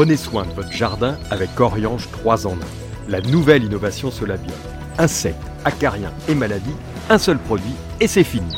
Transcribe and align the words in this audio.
Prenez 0.00 0.16
soin 0.16 0.46
de 0.46 0.52
votre 0.52 0.72
jardin 0.72 1.18
avec 1.30 1.60
Oriange 1.60 2.08
3 2.10 2.46
en 2.46 2.52
1. 2.52 2.56
La 3.10 3.20
nouvelle 3.20 3.64
innovation 3.64 4.10
Solabium. 4.10 4.56
Insectes, 4.96 5.36
acariens 5.66 6.10
et 6.26 6.34
maladies, 6.34 6.72
un 7.10 7.18
seul 7.18 7.36
produit 7.38 7.74
et 8.00 8.06
c'est 8.06 8.24
fini. 8.24 8.50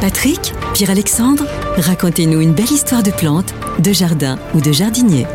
Patrick, 0.00 0.54
Pierre-Alexandre, 0.72 1.44
racontez-nous 1.76 2.40
une 2.40 2.54
belle 2.54 2.72
histoire 2.72 3.02
de 3.02 3.10
plantes, 3.10 3.52
de 3.78 3.92
jardin 3.92 4.38
ou 4.54 4.62
de 4.62 4.72
jardinier. 4.72 5.26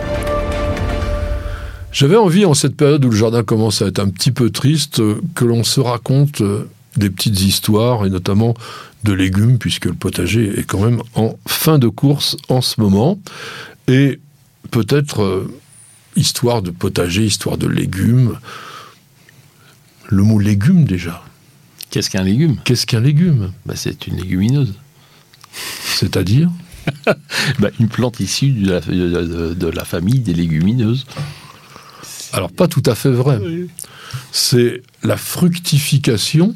J'avais 1.92 2.18
envie, 2.18 2.46
en 2.46 2.56
cette 2.56 2.76
période 2.76 3.06
où 3.06 3.12
le 3.12 3.16
jardin 3.16 3.44
commence 3.44 3.84
à 3.84 3.86
être 3.86 4.00
un 4.00 4.10
petit 4.10 4.32
peu 4.32 4.50
triste, 4.50 5.00
que 5.36 5.46
l'on 5.46 5.64
se 5.64 5.80
raconte 5.80 6.42
euh, 6.42 6.68
des 6.96 7.12
petites 7.12 7.40
histoires, 7.40 8.08
et 8.08 8.10
notamment 8.10 8.56
de 9.08 9.14
légumes, 9.14 9.58
puisque 9.58 9.86
le 9.86 9.94
potager 9.94 10.60
est 10.60 10.64
quand 10.64 10.82
même 10.82 11.02
en 11.16 11.38
fin 11.48 11.80
de 11.80 11.88
course 11.88 12.36
en 12.50 12.60
ce 12.60 12.82
moment. 12.82 13.18
Et 13.88 14.20
peut-être 14.70 15.24
euh, 15.24 15.52
histoire 16.18 16.62
de 16.62 16.72
potager, 16.72 17.24
histoire 17.24 17.58
de 17.58 17.68
légumes. 17.68 18.38
Le 20.10 20.24
mot 20.24 20.40
légume 20.40 20.84
déjà. 20.84 21.24
Qu'est-ce 21.90 22.10
qu'un 22.10 22.24
légume? 22.24 22.58
Qu'est-ce 22.66 22.86
qu'un 22.86 23.00
légume? 23.00 23.54
Bah, 23.66 23.76
C'est 23.78 24.08
une 24.08 24.18
légumineuse. 24.18 24.76
C'est-à-dire? 25.86 26.50
Bah, 27.60 27.70
Une 27.82 27.90
plante 27.90 28.22
issue 28.22 28.52
de 28.52 28.70
la, 28.70 28.80
de 28.80 29.68
la, 29.68 29.84
famille 29.84 30.20
des 30.20 30.34
légumineuses. 30.34 31.06
Alors 32.32 32.50
pas 32.50 32.70
tout 32.70 32.84
à 32.86 32.96
fait 32.96 33.12
vrai. 33.12 33.42
C'est 34.32 34.84
la 35.04 35.18
fructification 35.18 36.56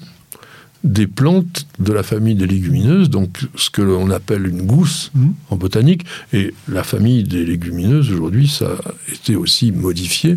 des 0.83 1.07
plantes 1.07 1.67
de 1.79 1.93
la 1.93 2.03
famille 2.03 2.35
des 2.35 2.47
légumineuses, 2.47 3.09
donc 3.09 3.47
ce 3.55 3.69
que 3.69 3.81
l'on 3.81 4.09
appelle 4.09 4.47
une 4.47 4.63
gousse 4.63 5.11
mmh. 5.13 5.29
en 5.49 5.55
botanique. 5.55 6.05
Et 6.33 6.53
la 6.67 6.83
famille 6.83 7.23
des 7.23 7.45
légumineuses, 7.45 8.11
aujourd'hui, 8.11 8.47
ça 8.47 8.71
a 8.71 9.13
été 9.13 9.35
aussi 9.35 9.71
modifié 9.71 10.35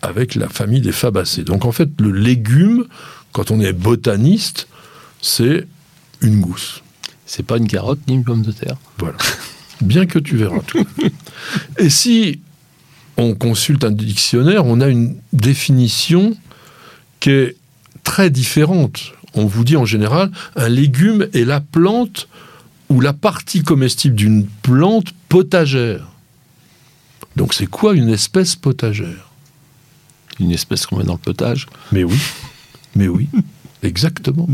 avec 0.00 0.34
la 0.34 0.48
famille 0.48 0.80
des 0.80 0.92
fabacées. 0.92 1.44
Donc 1.44 1.64
en 1.64 1.72
fait, 1.72 1.88
le 2.00 2.12
légume, 2.12 2.86
quand 3.32 3.50
on 3.50 3.60
est 3.60 3.72
botaniste, 3.72 4.68
c'est 5.20 5.66
une 6.20 6.40
gousse. 6.40 6.82
C'est 7.26 7.44
pas 7.44 7.56
une 7.56 7.66
carotte 7.66 8.00
ni 8.08 8.14
une 8.14 8.24
pomme 8.24 8.42
de 8.42 8.52
terre. 8.52 8.76
Voilà. 8.98 9.16
Bien 9.80 10.06
que 10.06 10.18
tu 10.18 10.36
verras 10.36 10.60
tout. 10.66 10.86
Et 11.78 11.90
si 11.90 12.40
on 13.16 13.34
consulte 13.34 13.84
un 13.84 13.90
dictionnaire, 13.90 14.66
on 14.66 14.80
a 14.80 14.88
une 14.88 15.16
définition 15.32 16.36
qui 17.20 17.30
est 17.30 17.56
très 18.02 18.30
différente 18.30 19.12
on 19.34 19.46
vous 19.46 19.64
dit 19.64 19.76
en 19.76 19.84
général, 19.84 20.30
un 20.56 20.68
légume 20.68 21.28
est 21.32 21.44
la 21.44 21.60
plante 21.60 22.28
ou 22.88 23.00
la 23.00 23.12
partie 23.12 23.62
comestible 23.62 24.14
d'une 24.14 24.46
plante 24.46 25.12
potagère. 25.28 26.06
Donc 27.36 27.54
c'est 27.54 27.66
quoi 27.66 27.94
une 27.94 28.08
espèce 28.08 28.54
potagère? 28.56 29.30
Une 30.40 30.52
espèce 30.52 30.86
qu'on 30.86 30.98
met 30.98 31.04
dans 31.04 31.14
le 31.14 31.18
potage? 31.18 31.66
Mais 31.92 32.04
oui, 32.04 32.18
mais 32.94 33.08
oui, 33.08 33.28
exactement. 33.82 34.48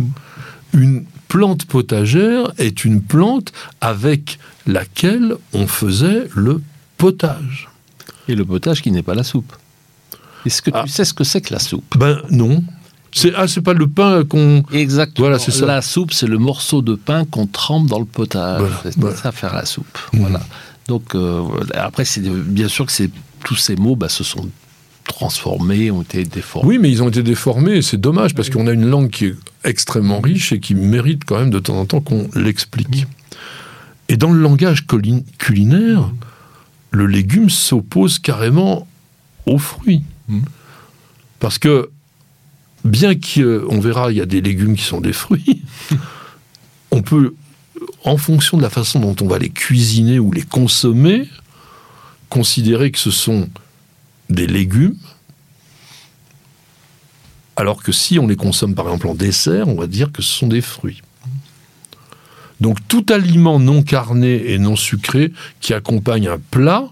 Une 0.73 1.05
plante 1.29 1.65
potagère 1.65 2.53
est 2.59 2.85
une 2.85 3.03
plante 3.03 3.53
avec 3.81 4.39
laquelle 4.67 5.35
on 5.53 5.67
faisait 5.67 6.29
le 6.35 6.63
potage. 6.97 7.69
Et 8.29 8.35
le 8.35 8.45
potage 8.45 8.83
qui 8.83 8.91
n'est 8.91 9.03
pas 9.03 9.15
la 9.15 9.25
soupe. 9.25 9.53
Est-ce 10.47 10.63
que 10.63 10.71
tu 10.71 10.77
ah. 10.77 10.87
sais 10.87 11.05
ce 11.05 11.13
que 11.13 11.25
c'est 11.25 11.41
que 11.41 11.53
la 11.53 11.59
soupe? 11.59 11.97
Ben 11.99 12.23
non, 12.31 12.63
c'est 13.13 13.33
ah, 13.37 13.49
c'est 13.49 13.61
pas 13.61 13.73
le 13.73 13.89
pain 13.89 14.25
qu'on. 14.25 14.63
Exactement. 14.73 15.29
Voilà, 15.29 15.39
c'est 15.39 15.51
ça. 15.51 15.67
La 15.67 15.83
soupe, 15.83 16.13
c'est 16.13 16.27
le 16.27 16.39
morceau 16.39 16.83
de 16.83 16.95
pain 16.95 17.25
qu'on 17.25 17.47
trempe 17.47 17.87
dans 17.87 17.99
le 17.99 18.05
potage. 18.05 18.63
c'est 18.83 19.17
ça 19.17 19.33
faire 19.33 19.55
la 19.55 19.65
soupe. 19.65 19.99
Mmh. 20.13 20.19
Voilà. 20.19 20.41
Donc 20.89 21.15
euh, 21.15 21.45
après, 21.75 22.05
c'est 22.05 22.21
bien 22.21 22.69
sûr 22.69 22.87
que 22.87 22.93
c'est 22.93 23.11
tous 23.45 23.57
ces 23.57 23.77
mots 23.77 23.97
bah, 23.97 24.09
se 24.09 24.25
sont 24.25 24.49
transformés, 25.05 25.91
ont 25.91 26.03
été 26.03 26.25
déformés. 26.25 26.69
Oui, 26.69 26.79
mais 26.79 26.91
ils 26.91 27.03
ont 27.03 27.09
été 27.09 27.23
déformés, 27.23 27.83
c'est 27.83 28.01
dommage 28.01 28.35
parce 28.35 28.49
qu'on 28.51 28.67
a 28.67 28.73
une 28.73 28.87
langue 28.87 29.11
qui 29.11 29.27
est 29.27 29.35
extrêmement 29.65 30.21
riche 30.21 30.53
et 30.53 30.61
qui 30.61 30.75
mérite 30.75 31.25
quand 31.25 31.39
même 31.39 31.51
de 31.51 31.59
temps 31.59 31.79
en 31.79 31.87
temps 31.87 32.01
qu'on 32.01 32.29
l'explique. 32.35 33.07
Et 34.09 34.17
dans 34.17 34.31
le 34.31 34.41
langage 34.41 34.87
culinaire, 35.39 36.11
le 36.91 37.07
légume 37.07 37.51
s'oppose 37.51 38.19
carrément 38.19 38.87
aux 39.47 39.59
fruits. 39.59 40.03
Mmh. 40.29 40.41
Parce 41.41 41.59
que 41.59 41.91
bien 42.85 43.15
qu'on 43.15 43.81
verra, 43.81 44.11
il 44.11 44.19
y 44.19 44.21
a 44.21 44.27
des 44.27 44.41
légumes 44.41 44.77
qui 44.77 44.85
sont 44.85 45.01
des 45.01 45.13
fruits, 45.13 45.63
on 46.91 47.03
peut, 47.03 47.35
en 48.05 48.17
fonction 48.17 48.57
de 48.57 48.63
la 48.63 48.71
façon 48.71 49.01
dont 49.01 49.17
on 49.21 49.29
va 49.29 49.39
les 49.39 49.51
cuisiner 49.51 50.19
ou 50.19 50.33
les 50.33 50.43
consommer, 50.43 51.29
considérer 52.29 52.91
que 52.91 52.99
ce 52.99 53.11
sont 53.11 53.49
des 54.29 54.47
légumes, 54.47 54.97
alors 57.57 57.83
que 57.83 57.93
si 57.93 58.19
on 58.19 58.27
les 58.27 58.37
consomme 58.37 58.75
par 58.75 58.87
exemple 58.87 59.09
en 59.09 59.15
dessert, 59.15 59.69
on 59.69 59.75
va 59.75 59.87
dire 59.87 60.13
que 60.13 60.23
ce 60.23 60.33
sont 60.33 60.47
des 60.47 60.63
fruits. 60.63 61.03
Donc 62.61 62.79
tout 62.89 63.07
aliment 63.11 63.59
non 63.59 63.83
carné 63.83 64.53
et 64.53 64.59
non 64.59 64.77
sucré 64.77 65.33
qui 65.61 65.75
accompagne 65.75 66.29
un 66.29 66.39
plat 66.39 66.89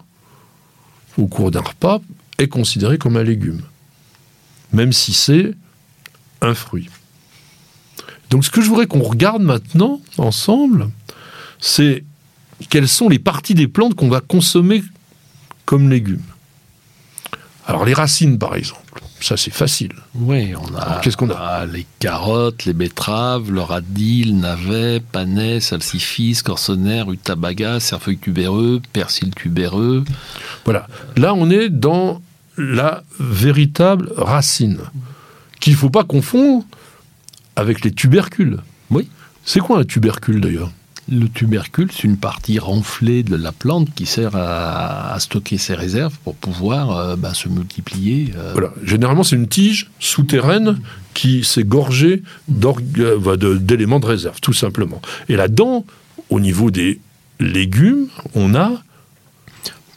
au 1.17 1.27
cours 1.27 1.51
d'un 1.51 1.61
repas 1.61 2.01
est 2.39 2.49
considéré 2.49 2.99
comme 2.99 3.17
un 3.17 3.23
légume, 3.23 3.63
même 4.73 4.93
si 4.93 5.13
c'est 5.13 5.55
un 6.41 6.55
fruit. 6.55 6.89
Donc 8.31 8.45
ce 8.45 8.51
que 8.51 8.61
je 8.61 8.69
voudrais 8.69 8.87
qu'on 8.87 9.03
regarde 9.03 9.43
maintenant 9.43 10.01
ensemble, 10.19 10.91
c'est 11.59 12.05
quelles 12.69 12.89
sont 12.89 13.09
les 13.09 13.19
parties 13.19 13.55
des 13.55 13.69
plantes 13.69 13.95
qu'on 13.95 14.09
va 14.09 14.21
consommer 14.21 14.83
comme 15.65 15.89
légumes. 15.89 16.23
Alors 17.67 17.85
les 17.85 17.95
racines 17.95 18.39
par 18.39 18.55
exemple, 18.55 19.03
ça 19.21 19.37
c'est 19.37 19.53
facile. 19.53 19.93
Oui, 20.15 20.55
on 20.57 20.75
a, 20.75 21.01
qu'est-ce 21.03 21.17
qu'on 21.17 21.31
a, 21.31 21.67
les 21.67 21.87
carottes, 21.99 22.65
les 22.65 22.73
betteraves, 22.73 23.51
le 23.51 23.61
radis, 23.61 24.25
le 24.25 24.33
navet, 24.33 25.01
panais, 25.01 25.61
salsifis, 25.61 26.41
corsonaire, 26.45 27.07
rutabaga, 27.07 27.81
cerfeuil 27.81 28.19
tubéreux, 28.19 28.81
persil 28.93 29.35
tubéreux. 29.35 30.05
Voilà. 30.65 30.87
Là 31.17 31.35
on 31.35 31.51
est 31.51 31.69
dans 31.69 32.23
la 32.57 33.05
véritable 33.21 34.11
racine 34.17 34.81
qu'il 35.61 35.73
ne 35.73 35.79
faut 35.79 35.91
pas 35.91 36.05
confondre 36.05 36.65
avec 37.57 37.85
les 37.85 37.91
tubercules. 37.91 38.59
Oui. 38.91 39.09
C'est 39.45 39.61
quoi 39.61 39.81
un 39.81 39.85
tubercule 39.85 40.41
d'ailleurs? 40.41 40.71
Le 41.11 41.27
tubercule, 41.27 41.89
c'est 41.91 42.05
une 42.05 42.19
partie 42.19 42.59
renflée 42.59 43.23
de 43.23 43.35
la 43.35 43.51
plante 43.51 43.89
qui 43.95 44.05
sert 44.05 44.37
à, 44.37 45.17
stocker 45.19 45.57
ses 45.57 45.75
réserves 45.75 46.15
pour 46.23 46.35
pouvoir 46.35 46.97
euh, 46.97 47.17
bah, 47.17 47.33
se 47.33 47.49
multiplier. 47.49 48.33
Euh. 48.37 48.51
Voilà. 48.53 48.73
Généralement, 48.85 49.23
c'est 49.23 49.37
une 49.37 49.49
tige 49.49 49.91
souterraine 50.01 50.79
qui 51.15 51.45
s'est 51.45 51.65
gorgée 51.65 52.23
euh, 52.51 53.37
d'éléments 53.57 54.01
de 54.01 54.07
réserve, 54.07 54.39
tout 54.43 54.53
simplement. 54.53 55.01
Et 55.31 55.37
là-dedans, 55.37 55.87
au 56.29 56.41
niveau 56.41 56.71
des 56.71 57.01
légumes, 57.41 58.09
on 58.35 58.55
a 58.55 58.83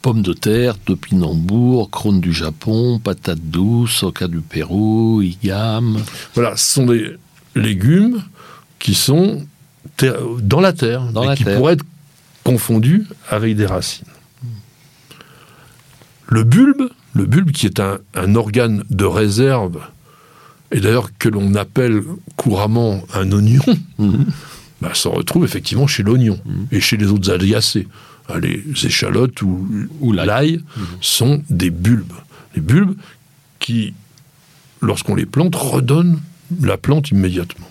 pommes 0.02 0.22
de 0.22 0.34
terre, 0.34 0.78
topinambour, 0.78 1.90
crône 1.90 2.22
du 2.22 2.34
Japon, 2.34 3.00
patates 3.00 3.40
douces, 3.40 4.04
oca 4.04 4.28
du 4.28 4.42
Pérou, 4.42 5.22
igam. 5.22 5.98
Voilà, 6.34 6.58
ce 6.58 6.74
sont 6.74 6.86
des 6.86 7.18
légumes 7.56 8.22
qui 8.80 8.96
sont 8.96 9.46
dans 10.42 10.60
la 10.60 10.74
terre 10.74 11.04
et 11.32 11.36
qui 11.36 11.44
pourraient 11.44 11.74
être 11.74 11.86
confondus 12.44 13.06
avec 13.30 13.56
des 13.56 13.66
racines. 13.66 14.06
Le 16.28 16.44
bulbe, 16.44 16.90
le 17.14 17.26
bulbe 17.26 17.52
qui 17.52 17.66
est 17.66 17.80
un, 17.80 18.36
organe 18.36 18.84
de 18.90 19.06
réserve, 19.06 19.80
et 20.72 20.80
d'ailleurs 20.80 21.10
que 21.20 21.30
l'on 21.30 21.56
appelle 21.56 22.02
couramment 22.38 23.04
un 23.14 23.32
oignon, 23.32 23.64
mhm. 24.00 24.26
bah, 24.82 24.92
s'en 24.94 25.12
retrouve 25.12 25.44
effectivement 25.44 25.88
chez 25.88 26.04
l'oignon 26.04 26.40
mhm. 26.46 26.68
et 26.72 26.80
chez 26.80 26.98
les 26.98 27.08
autres 27.08 27.30
aliacées. 27.30 27.88
Euh, 28.30 28.40
les 28.40 28.64
échalotes 28.86 29.42
ou, 29.42 30.12
l'ail 30.14 30.62
mhm. 30.76 30.86
sont 31.02 31.44
des 31.50 31.70
bulbes. 31.70 32.14
Les 32.56 32.62
bulbes 32.62 32.96
qui, 33.60 33.94
lorsqu'on 34.82 35.16
les 35.16 35.26
plante, 35.26 35.56
redonnent 35.56 36.22
la 36.62 36.78
plante 36.78 37.12
immédiatement. 37.12 37.68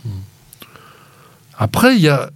Après, 1.58 1.96
il 1.96 2.02
y 2.02 2.08
a... 2.08 2.30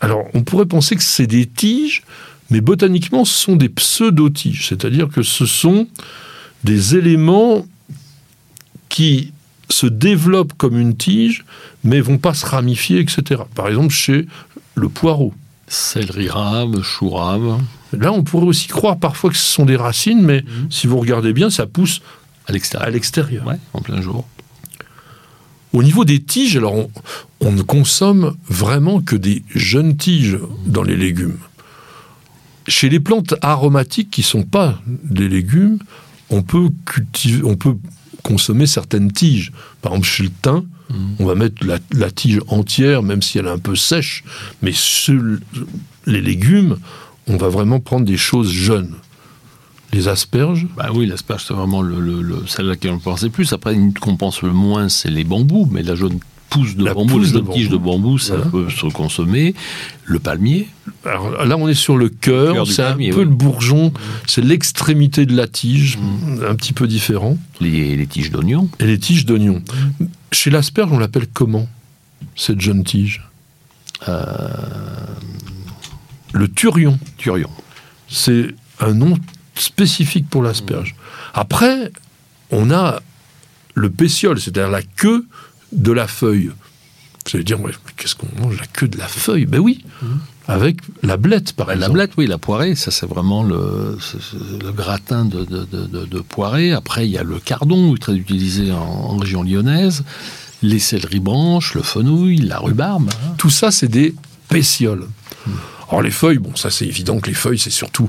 Alors, 0.00 0.24
on 0.34 0.42
pourrait 0.42 0.66
penser 0.66 0.96
que 0.96 1.02
c'est 1.02 1.26
des 1.26 1.46
tiges, 1.46 2.02
mais 2.50 2.60
botaniquement, 2.60 3.24
ce 3.24 3.34
sont 3.34 3.56
des 3.56 3.68
pseudo-tiges, 3.68 4.68
c'est-à-dire 4.68 5.08
que 5.08 5.22
ce 5.22 5.46
sont 5.46 5.88
des 6.64 6.96
éléments 6.96 7.66
qui 8.88 9.32
se 9.68 9.86
développent 9.86 10.52
comme 10.54 10.78
une 10.78 10.96
tige, 10.96 11.44
mais 11.82 12.00
vont 12.00 12.18
pas 12.18 12.34
se 12.34 12.46
ramifier, 12.46 13.00
etc. 13.00 13.42
Par 13.54 13.68
exemple, 13.68 13.90
chez 13.90 14.26
le 14.74 14.88
poireau. 14.88 15.34
Céleri 15.72 16.28
rame, 16.28 16.82
chou 16.82 17.08
rame. 17.08 17.64
Là, 17.94 18.12
on 18.12 18.22
pourrait 18.22 18.46
aussi 18.46 18.68
croire 18.68 18.98
parfois 18.98 19.30
que 19.30 19.36
ce 19.36 19.52
sont 19.54 19.64
des 19.64 19.76
racines, 19.76 20.20
mais 20.20 20.42
mhm. 20.42 20.70
si 20.70 20.86
vous 20.86 20.98
regardez 20.98 21.32
bien, 21.32 21.48
ça 21.48 21.66
pousse 21.66 22.02
à 22.46 22.52
l'extérieur. 22.52 23.46
en 23.72 23.80
plein 23.80 24.02
jour. 24.02 24.26
Au 25.72 25.82
niveau 25.82 26.04
des 26.04 26.22
tiges, 26.22 26.58
alors 26.58 26.74
on, 27.40 27.52
ne 27.52 27.62
consomme 27.62 28.36
vraiment 28.50 29.00
que 29.00 29.16
des 29.16 29.44
jeunes 29.54 29.96
tiges 29.96 30.38
dans 30.66 30.82
les 30.82 30.96
légumes. 30.96 31.38
chez 32.68 32.90
les 32.90 33.00
plantes 33.00 33.34
aromatiques 33.40 34.10
qui 34.10 34.22
sont 34.22 34.42
pas 34.42 34.78
des 34.86 35.28
légumes, 35.28 35.78
on 36.28 36.42
peut 36.42 36.68
cultiver, 36.84 37.44
on 37.44 37.56
peut 37.56 37.76
consommer 38.22 38.66
certaines 38.66 39.10
tiges. 39.10 39.52
Par 39.80 39.92
exemple, 39.92 40.06
chez 40.06 40.24
le 40.24 40.30
thym, 40.42 40.64
on 41.18 41.26
va 41.26 41.34
mettre 41.34 41.64
la, 41.64 42.10
tige 42.10 42.40
entière, 42.48 43.02
même 43.02 43.22
si 43.22 43.38
elle 43.38 43.46
est 43.46 43.50
un 43.50 43.58
peu 43.58 43.76
sèche. 43.76 44.24
Mais 44.62 44.72
sur 44.72 45.20
les 46.06 46.20
légumes, 46.20 46.76
on 47.26 47.36
va 47.36 47.48
vraiment 47.48 47.80
prendre 47.80 48.04
des 48.04 48.16
choses 48.16 48.50
jeunes. 48.50 48.94
Les 49.92 50.08
asperges 50.08 50.66
Bah 50.76 50.88
oui, 50.94 51.06
l'asperge, 51.06 51.44
c'est 51.46 51.54
vraiment 51.54 51.82
le, 51.82 52.44
celle 52.46 52.66
à 52.66 52.68
laquelle 52.70 52.92
on 52.92 52.98
pensait 52.98 53.28
plus. 53.28 53.52
Après, 53.52 53.76
qu'on 54.00 54.16
pense 54.16 54.42
le 54.42 54.52
moins, 54.52 54.88
c'est 54.88 55.10
les 55.10 55.24
bambous. 55.24 55.68
Mais 55.70 55.82
la 55.82 55.94
jaune 55.94 56.18
pousse 56.52 56.76
de 56.76 56.84
bambou, 56.84 57.18
les 57.18 57.32
de 57.32 57.40
tiges 57.40 57.68
de 57.68 57.76
bambou, 57.76 58.18
ça 58.18 58.36
peut 58.36 58.68
se 58.70 58.86
consommer. 58.86 59.54
Le 60.04 60.18
palmier. 60.18 60.68
Alors 61.04 61.44
là, 61.44 61.56
on 61.56 61.68
est 61.68 61.74
sur 61.74 61.96
le 61.96 62.08
cœur, 62.08 62.66
c'est 62.66 62.82
un 62.82 62.96
peu 62.96 63.22
le 63.22 63.30
bourgeon, 63.30 63.92
c'est 64.26 64.44
l'extrémité 64.44 65.26
de 65.26 65.34
la 65.36 65.46
tige, 65.46 65.96
mmh. 65.96 66.44
un 66.48 66.54
petit 66.54 66.72
peu 66.72 66.86
différent. 66.86 67.38
Les, 67.60 68.06
tiges 68.06 68.30
d'oignon. 68.30 68.68
Et 68.80 68.86
les 68.86 68.98
tiges 68.98 69.24
d'oignon. 69.24 69.62
Chez 70.32 70.50
l'asperge, 70.50 70.90
on 70.92 70.98
l'appelle 70.98 71.26
comment, 71.32 71.68
cette 72.34 72.60
jeune 72.60 72.84
tige 72.84 73.22
euh, 74.08 74.24
Le 76.32 76.48
turion. 76.48 76.98
Turion. 77.16 77.50
C'est 78.08 78.54
un 78.80 78.94
nom 78.94 79.16
spécifique 79.54 80.28
pour 80.28 80.42
l'asperge. 80.42 80.94
Après, 81.34 81.92
on 82.50 82.70
a 82.70 83.00
le 83.74 83.90
pétiole, 83.90 84.40
c'est-à-dire 84.40 84.70
la 84.70 84.82
queue 84.82 85.26
de 85.72 85.92
la 85.92 86.06
feuille. 86.06 86.50
Vous 87.24 87.36
allez 87.36 87.44
dire, 87.44 87.58
qu'est-ce 87.96 88.14
qu'on 88.14 88.28
mange? 88.40 88.58
La 88.58 88.66
queue 88.66 88.88
de 88.88 88.98
la 88.98 89.06
feuille 89.06 89.46
Ben 89.46 89.60
oui, 89.60 89.84
avec 90.48 90.78
la 91.02 91.16
blette, 91.16 91.52
par 91.52 91.66
ben, 91.66 91.74
exemple. 91.74 91.90
La 91.90 92.06
blette, 92.06 92.12
oui, 92.16 92.26
la 92.26 92.38
poirée, 92.38 92.74
ça 92.74 92.90
c'est 92.90 93.06
vraiment 93.06 93.42
le, 93.42 93.96
gratin 94.76 95.24
de, 95.24 95.44
de, 95.44 96.20
poirée. 96.20 96.72
Après, 96.72 97.06
il 97.06 97.12
y 97.12 97.18
a 97.18 97.22
le 97.22 97.38
cardon, 97.38 97.94
très 97.94 98.14
utilisé 98.14 98.72
en, 98.72 99.16
région 99.16 99.42
lyonnaise, 99.42 100.02
les 100.62 100.78
céleris 100.78 101.20
branches, 101.20 101.74
le 101.74 101.82
fenouil, 101.82 102.38
la 102.38 102.58
rhubarbe. 102.58 103.08
Hein. 103.10 103.34
Tout 103.38 103.50
ça, 103.50 103.70
c'est 103.70 103.88
des 103.88 104.14
pétioles. 104.48 105.06
Alors 105.88 106.02
les 106.02 106.10
feuilles, 106.10 106.38
bon, 106.38 106.56
ça 106.56 106.70
c'est 106.70 106.86
évident 106.86 107.20
que 107.20 107.26
les 107.26 107.34
feuilles, 107.34 107.58
c'est 107.58 107.70
surtout 107.70 108.08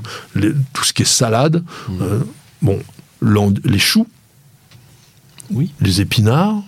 tout 0.72 0.84
ce 0.84 0.92
qui 0.92 1.02
est 1.02 1.06
salade. 1.06 1.62
Mmh. 1.88 1.92
Euh, 2.00 2.20
bon, 2.62 2.80
les 3.64 3.78
choux, 3.78 4.06
oui. 5.50 5.70
les 5.80 6.00
épinards, 6.00 6.62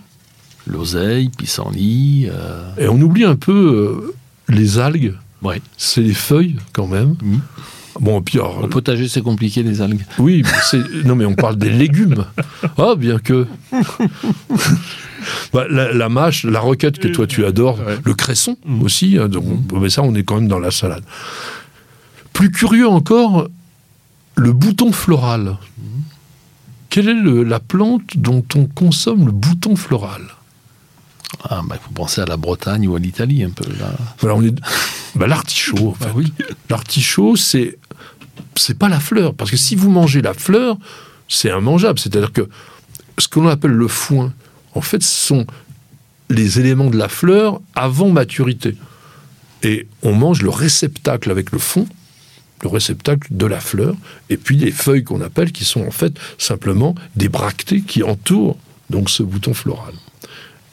l'oseille, 0.67 1.29
pissenlit. 1.29 2.27
Euh... 2.29 2.63
Et 2.77 2.87
on 2.87 2.99
oublie 3.01 3.23
un 3.23 3.35
peu 3.35 4.01
euh, 4.03 4.15
les 4.49 4.79
algues. 4.79 5.15
Ouais. 5.41 5.61
C'est 5.77 6.01
les 6.01 6.13
feuilles 6.13 6.57
quand 6.73 6.87
même. 6.87 7.15
Mmh. 7.21 7.37
Bon, 7.99 8.21
puis 8.21 8.39
Au 8.39 8.67
potager, 8.67 9.07
c'est 9.07 9.21
compliqué, 9.21 9.63
les 9.63 9.81
algues. 9.81 10.05
Oui, 10.19 10.43
mais 10.43 10.79
non, 11.03 11.15
mais 11.15 11.25
on 11.25 11.33
parle 11.33 11.57
des 11.57 11.69
légumes. 11.69 12.25
Ah, 12.77 12.95
bien 12.95 13.17
que. 13.17 13.47
Bah, 15.51 15.65
la, 15.69 16.09
mâche, 16.09 16.43
la 16.43 16.59
roquette 16.59 16.99
que 16.99 17.07
toi 17.07 17.27
tu 17.27 17.43
adores, 17.45 17.79
le 18.03 18.13
cresson 18.13 18.55
mmh. 18.65 18.81
aussi, 18.83 19.17
hein, 19.17 19.27
donc, 19.27 19.43
mmh. 19.45 19.79
mais 19.81 19.89
ça, 19.89 20.03
on 20.03 20.13
est 20.15 20.23
quand 20.23 20.35
même 20.35 20.47
dans 20.47 20.59
la 20.59 20.71
salade. 20.71 21.03
Plus 22.33 22.51
curieux 22.51 22.87
encore, 22.87 23.47
le 24.35 24.53
bouton 24.53 24.91
floral. 24.91 25.57
Quelle 26.89 27.09
est 27.09 27.43
la 27.43 27.59
plante 27.59 28.15
dont 28.15 28.45
on 28.55 28.65
consomme 28.65 29.25
le 29.25 29.31
bouton 29.31 29.75
floral? 29.75 30.21
Ah, 31.43 31.61
bah, 31.63 31.75
il 31.79 31.83
faut 31.85 31.93
penser 31.93 32.21
à 32.21 32.25
la 32.25 32.37
Bretagne 32.37 32.87
ou 32.87 32.95
à 32.95 32.99
l'Italie 32.99 33.43
un 33.43 33.49
peu. 33.49 33.65
Voilà, 34.19 34.35
on 34.35 34.43
est... 34.43 34.55
bah, 35.15 35.27
l'artichaut. 35.27 35.95
Bah 35.99 36.11
oui. 36.15 36.31
L'artichaut, 36.69 37.35
c'est 37.35 37.77
c'est 38.55 38.77
pas 38.77 38.89
la 38.89 38.99
fleur, 38.99 39.33
parce 39.33 39.51
que 39.51 39.57
si 39.57 39.75
vous 39.75 39.89
mangez 39.89 40.21
la 40.21 40.33
fleur, 40.33 40.77
c'est 41.27 41.49
immangeable. 41.49 41.99
C'est-à-dire 41.99 42.31
que 42.31 42.49
ce 43.17 43.27
que 43.27 43.39
l'on 43.39 43.47
appelle 43.47 43.71
le 43.71 43.87
foin, 43.87 44.33
en 44.73 44.81
fait, 44.81 45.01
ce 45.03 45.27
sont 45.27 45.45
les 46.29 46.59
éléments 46.59 46.89
de 46.89 46.97
la 46.97 47.09
fleur 47.09 47.61
avant 47.75 48.09
maturité. 48.09 48.75
Et 49.63 49.87
on 50.03 50.13
mange 50.13 50.41
le 50.41 50.49
réceptacle 50.49 51.31
avec 51.31 51.51
le 51.51 51.59
fond, 51.59 51.87
le 52.63 52.69
réceptacle 52.69 53.27
de 53.31 53.45
la 53.45 53.59
fleur, 53.59 53.95
et 54.29 54.37
puis 54.37 54.57
les 54.57 54.71
feuilles 54.71 55.03
qu'on 55.03 55.21
appelle, 55.21 55.51
qui 55.51 55.65
sont 55.65 55.85
en 55.85 55.91
fait 55.91 56.13
simplement 56.37 56.95
des 57.15 57.29
bractées 57.29 57.81
qui 57.81 58.03
entourent 58.03 58.57
donc 58.89 59.09
ce 59.09 59.23
bouton 59.23 59.53
floral. 59.53 59.93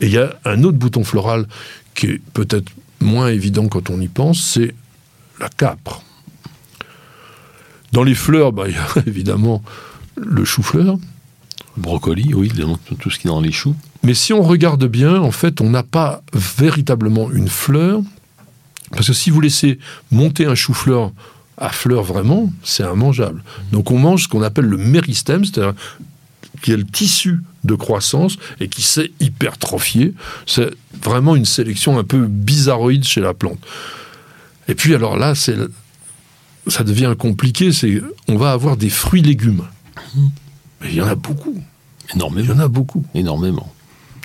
Et 0.05 0.09
il 0.09 0.13
y 0.13 0.19
a 0.19 0.37
un 0.45 0.63
autre 0.65 0.77
bouton 0.77 1.03
floral 1.03 1.47
qui 1.95 2.09
est 2.09 2.21
peut-être 2.35 2.71
moins 3.01 3.29
évident 3.29 3.69
quand 3.69 3.89
on 3.89 3.99
y 4.03 4.09
pense, 4.09 4.39
c'est 4.39 4.75
la 5.41 5.49
capre. 5.49 6.03
Dans 7.93 8.03
les 8.03 8.15
fleurs, 8.15 8.53
bah, 8.53 8.65
il 8.69 8.75
y 8.75 8.77
a 8.77 8.87
évidemment 9.07 9.63
le 10.15 10.45
chou-fleur. 10.45 10.99
Brocoli, 11.79 12.35
oui, 12.35 12.53
tout 12.99 13.09
ce 13.09 13.19
qui 13.19 13.29
est 13.29 13.31
dans 13.31 13.41
les 13.41 13.51
choux. 13.51 13.75
Mais 14.03 14.13
si 14.13 14.35
on 14.35 14.43
regarde 14.43 14.85
bien, 14.85 15.23
en 15.23 15.31
fait, 15.31 15.63
on 15.63 15.71
n'a 15.71 15.83
pas 15.83 16.23
véritablement 16.35 17.31
une 17.31 17.49
fleur, 17.49 18.03
parce 18.91 19.07
que 19.07 19.15
si 19.15 19.31
vous 19.31 19.41
laissez 19.41 19.79
monter 20.11 20.45
un 20.45 20.55
chou-fleur 20.55 21.13
à 21.57 21.71
fleur 21.71 22.03
vraiment, 22.03 22.53
c'est 22.63 22.85
immangeable. 22.85 23.43
Donc 23.73 23.91
on 23.91 23.99
mange 23.99 24.25
ce 24.25 24.29
qu'on 24.29 24.43
appelle 24.43 24.67
le 24.67 24.77
méristème, 24.77 25.47
c'est-à-dire 25.47 25.73
qui 26.63 26.73
est 26.73 26.77
le 26.77 26.85
tissu 26.85 27.41
de 27.65 27.75
croissance 27.75 28.37
et 28.61 28.69
qui 28.69 28.83
s'est 28.83 29.11
hypertrophié. 29.21 30.15
C'est 30.47 30.71
vraiment 31.03 31.37
une 31.37 31.45
sélection 31.45 31.99
un 31.99 32.05
peu 32.05 32.27
bizarroïde 32.27 33.05
chez 33.05 33.21
la 33.21 33.35
plante. 33.35 33.59
Et 34.69 34.75
puis 34.75 34.95
alors 34.95 35.17
là, 35.17 35.35
c'est 35.35 35.57
ça 36.67 36.85
devient 36.85 37.15
compliqué, 37.19 37.73
c'est 37.73 38.01
on 38.29 38.37
va 38.37 38.53
avoir 38.53 38.77
des 38.77 38.89
fruits 38.89 39.23
légumes. 39.23 39.65
Mais 40.81 40.89
il 40.91 40.95
y 40.95 41.03
en 41.03 41.07
a 41.07 41.15
beaucoup. 41.15 41.63
Énormément. 42.15 42.47
Il 42.47 42.51
y 42.51 42.59
en 42.59 42.65
a 42.65 42.69
beaucoup. 42.69 43.05
Énormément. 43.15 43.73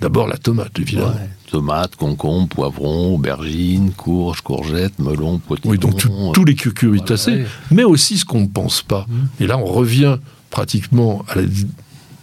D'abord 0.02 0.28
la 0.28 0.38
tomate, 0.38 0.80
évidemment. 0.80 1.14
Tomate, 1.52 1.96
concombre, 1.98 2.48
poivron, 2.48 3.16
aubergine, 3.16 3.92
courge, 3.92 4.42
courgette, 4.42 4.98
melon, 5.00 5.40
potiron. 5.40 5.72
Oui, 5.72 5.78
donc 5.78 5.98
tous 6.34 6.46
les 6.46 6.56
cucurbitacés, 6.56 7.46
mais 7.72 7.84
aussi 7.84 8.18
ce 8.18 8.24
qu'on 8.24 8.42
ne 8.42 8.48
pense 8.48 8.82
pas. 8.82 9.06
Mmh. 9.10 9.44
Et 9.44 9.48
là, 9.48 9.58
on 9.58 9.66
revient 9.66 10.18
pratiquement 10.52 11.26
à 11.28 11.36
la 11.36 11.42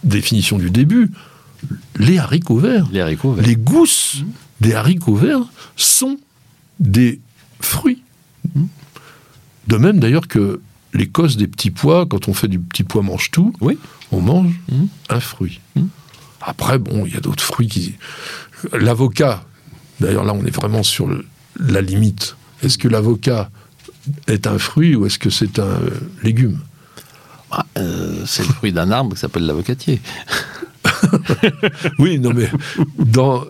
définition 0.03 0.57
du 0.57 0.69
début, 0.69 1.11
les 1.97 2.17
haricots 2.17 2.59
verts. 2.59 2.87
Les 2.91 3.01
haricots 3.01 3.35
Les 3.41 3.55
gousses 3.55 4.21
mmh. 4.21 4.25
des 4.61 4.73
haricots 4.73 5.15
verts 5.15 5.45
sont 5.75 6.17
des 6.79 7.19
fruits. 7.59 8.03
Mmh. 8.55 8.65
De 9.67 9.77
même 9.77 9.99
d'ailleurs 9.99 10.27
que 10.27 10.61
les 10.93 11.07
cosses 11.07 11.37
des 11.37 11.47
petits 11.47 11.71
pois, 11.71 12.05
quand 12.05 12.27
on 12.27 12.33
fait 12.33 12.47
du 12.47 12.59
petit 12.59 12.83
pois 12.83 13.01
mange-tout, 13.01 13.53
oui. 13.61 13.77
on 14.11 14.21
mange 14.21 14.53
mmh. 14.71 14.85
un 15.09 15.19
fruit. 15.19 15.59
Après, 16.41 16.79
bon, 16.79 17.05
il 17.05 17.13
y 17.13 17.17
a 17.17 17.19
d'autres 17.19 17.43
fruits 17.43 17.67
qui... 17.67 17.95
L'avocat, 18.73 19.43
d'ailleurs 19.99 20.23
là 20.23 20.33
on 20.33 20.43
est 20.45 20.55
vraiment 20.55 20.81
sur 20.81 21.07
la 21.59 21.81
limite. 21.81 22.35
Est-ce 22.63 22.77
que 22.77 22.87
l'avocat 22.87 23.51
est 24.27 24.47
un 24.47 24.57
fruit 24.57 24.95
ou 24.95 25.05
est-ce 25.05 25.19
que 25.19 25.29
c'est 25.29 25.59
un 25.59 25.63
euh, 25.63 25.89
légume? 26.23 26.59
Ah, 27.57 27.65
euh, 27.79 28.23
c'est 28.25 28.47
le 28.47 28.53
fruit 28.53 28.71
d'un 28.71 28.91
arbre 28.91 29.15
qui 29.15 29.19
s'appelle 29.19 29.45
l'avocatier. 29.45 29.99
oui, 31.99 32.19
non 32.19 32.31
mais 32.33 32.49
dans 32.97 33.43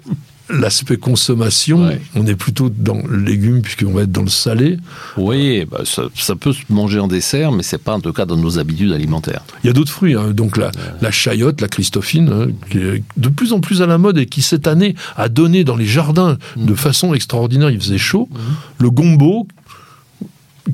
l'aspect 0.50 0.96
consommation, 0.96 1.90
on 2.16 2.26
est 2.26 2.36
plutôt 2.36 2.70
dans 2.70 3.02
le 3.06 3.18
légume 3.18 3.62
puisqu'on 3.62 3.92
va 3.92 4.04
être 4.04 4.12
dans 4.12 4.22
le 4.22 4.30
salé. 4.30 4.78
Oui, 5.18 5.66
bah, 5.66 5.82
ça, 5.86 6.36
peut 6.36 6.54
se 6.54 6.62
manger 6.70 7.00
en 7.00 7.08
dessert, 7.08 7.52
mais 7.52 7.64
c'est 7.64 7.78
pas 7.78 7.94
en 7.94 8.00
tout 8.00 8.14
cas 8.14 8.26
dans 8.26 8.38
nos 8.38 8.60
habitudes 8.60 8.94
alimentaires. 8.94 9.44
Il 9.64 9.68
y 9.68 9.70
a 9.70 9.74
d'autres 9.74 9.92
fruits, 9.92 10.16
hein. 10.16 10.32
donc 10.32 10.58
la, 10.58 10.72
la, 11.02 11.12
chayotte, 11.12 11.60
la 11.60 11.68
christophine, 11.68 12.30
hein, 12.30 12.48
qui 12.70 12.78
est 12.78 13.04
de 13.18 13.30
plus 13.30 13.52
en 13.52 13.60
plus 13.60 13.82
à 13.82 13.88
la 13.88 13.98
mode 13.98 14.18
et 14.18 14.26
qui 14.26 14.42
cette 14.42 14.68
année 14.68 14.96
a 15.18 15.28
donné 15.28 15.66
dans 15.66 15.76
les 15.76 15.86
jardins 15.86 16.38
de 16.56 16.72
mm. 16.72 16.78
façon 16.78 17.14
extraordinaire. 17.14 17.70
Il 17.70 17.82
faisait 17.82 17.98
chaud. 17.98 18.30
Mm. 18.32 18.38
Le 18.84 18.90
gombo, 18.90 19.48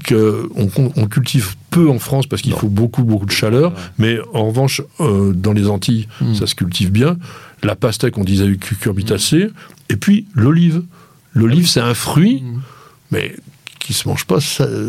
qu'on 0.07 0.69
on 0.95 1.07
cultive 1.07 1.55
peu 1.69 1.89
en 1.89 1.99
France 1.99 2.27
parce 2.27 2.41
qu'il 2.41 2.53
faut 2.53 2.69
beaucoup, 2.69 3.03
beaucoup 3.03 3.25
de 3.25 3.31
chaleur, 3.31 3.73
mais 3.97 4.17
en 4.33 4.47
revanche, 4.47 4.81
euh, 4.99 5.33
dans 5.33 5.53
les 5.53 5.67
Antilles, 5.67 6.07
hmm. 6.21 6.35
ça 6.35 6.47
se 6.47 6.55
cultive 6.55 6.91
bien. 6.91 7.17
La 7.61 7.75
pastèque, 7.75 8.17
on 8.17 8.23
disait 8.23 8.55
cucurbitacée, 8.57 9.45
hmm. 9.45 9.53
et 9.89 9.95
puis 9.95 10.25
l'olive. 10.35 10.83
L'olive, 11.33 11.67
c'est 11.67 11.81
un 11.81 11.95
fruit, 11.95 12.41
hmm. 12.41 12.61
mais 13.11 13.35
qui 13.79 13.93
se 13.93 14.07
mange 14.07 14.25
pas 14.25 14.39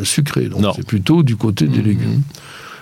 sucré, 0.04 0.48
donc 0.48 0.64
c'est 0.76 0.86
plutôt 0.86 1.22
du 1.22 1.36
côté 1.36 1.66
des 1.66 1.82
légumes. 1.82 2.22